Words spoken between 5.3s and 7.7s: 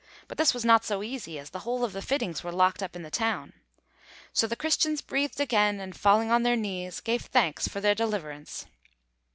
again, and, falling on their knees, gave thanks